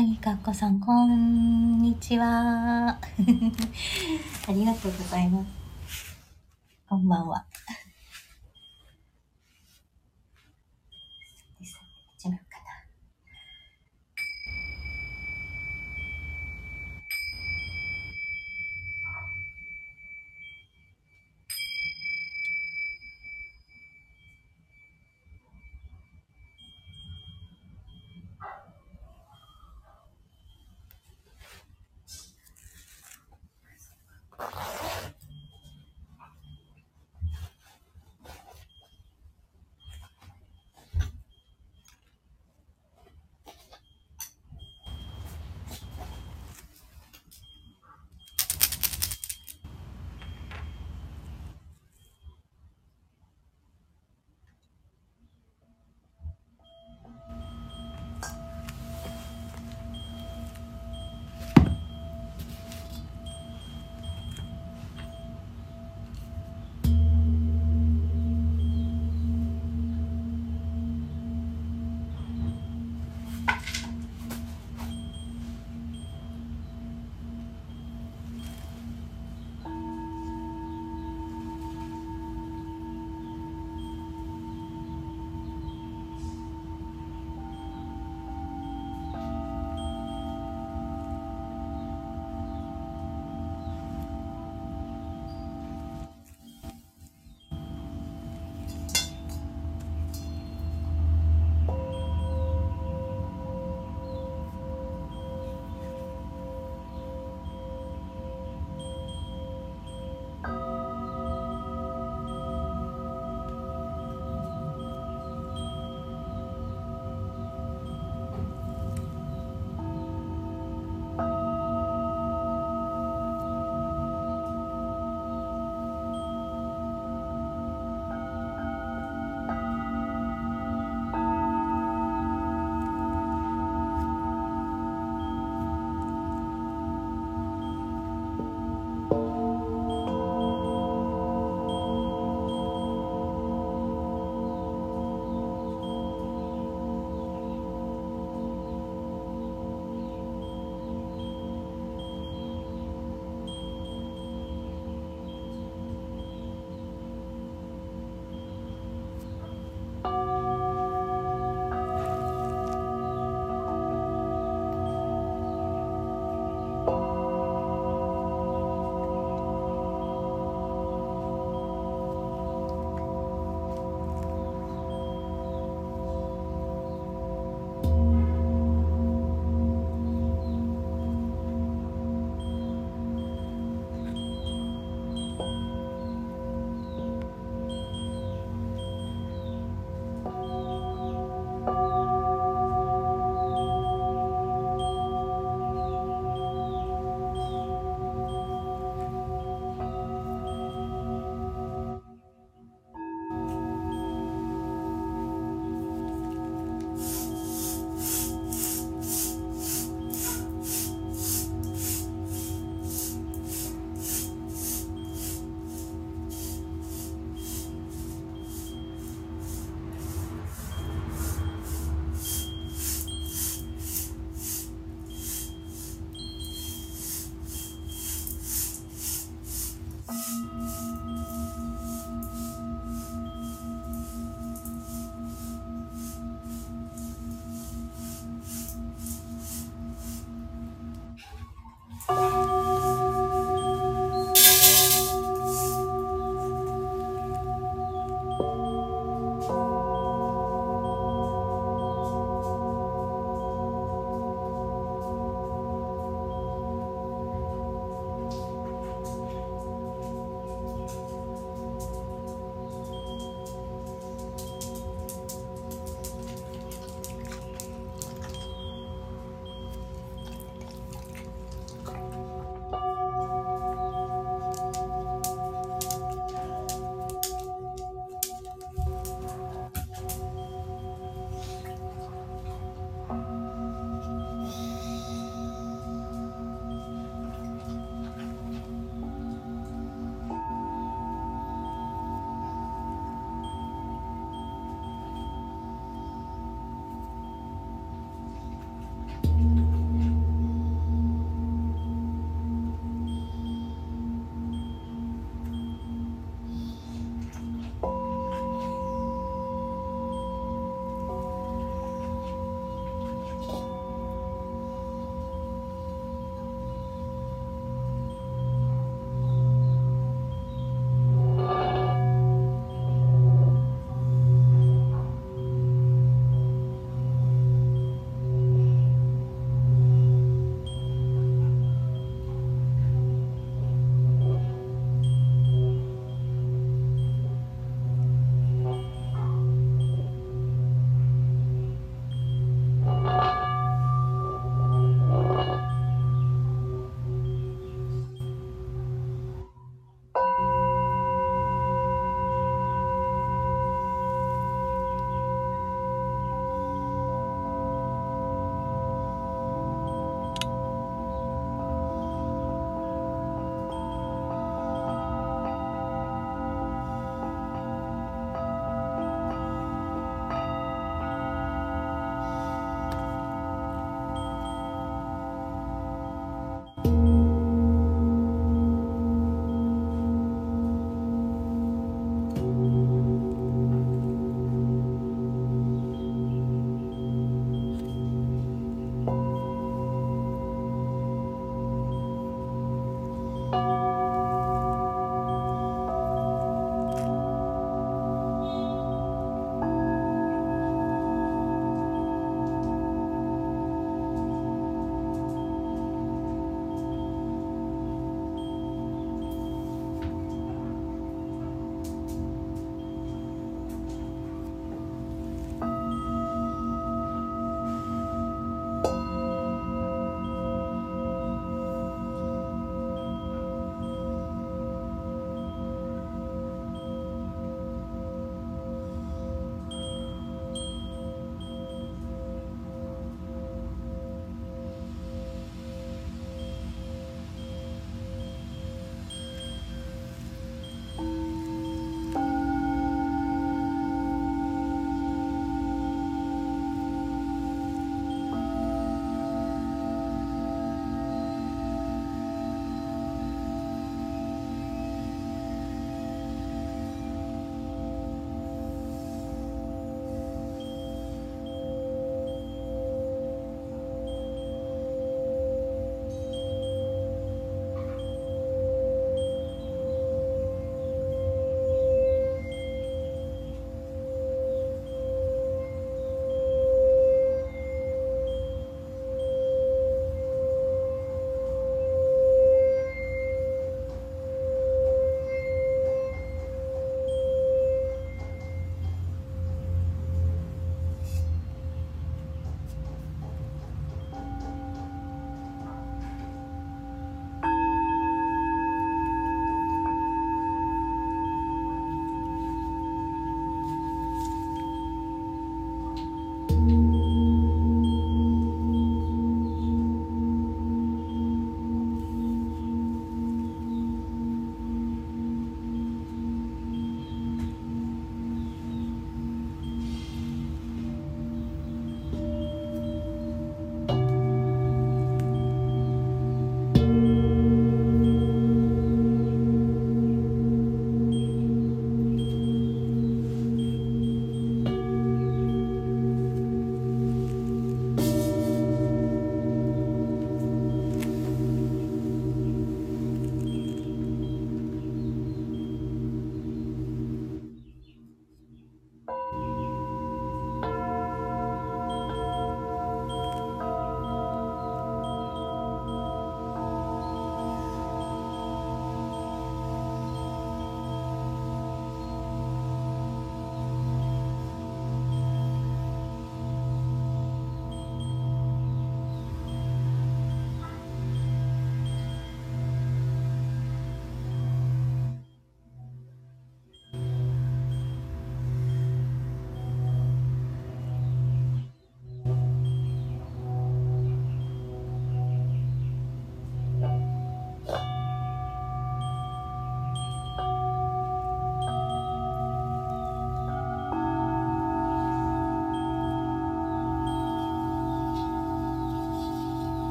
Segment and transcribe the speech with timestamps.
[0.00, 2.96] かぎかっこさん、こんにちは。
[2.96, 2.98] あ
[4.48, 5.44] りがとうございま
[5.86, 6.16] す。
[6.88, 7.44] こんばんは。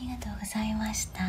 [0.00, 1.18] りがとうございました。
[1.20, 1.24] か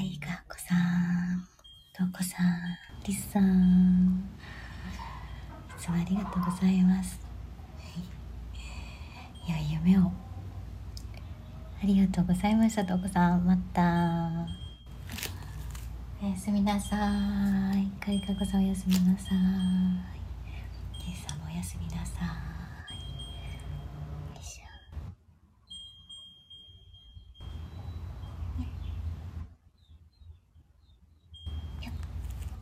[0.00, 1.46] いかこさん
[1.94, 2.46] とうこさん
[3.06, 4.24] りすさん
[5.68, 7.20] いつもありがとうございます。
[9.46, 9.50] い。
[9.50, 10.10] や夢を。
[11.82, 13.44] ありがとうございましたとうこさん。
[13.44, 14.30] また。
[16.22, 16.96] おやすみなさ
[17.74, 17.86] い。
[18.02, 19.38] かいかこさんおやすみなさい。
[21.06, 22.24] りすさんもおやすみなさ
[22.58, 22.61] い。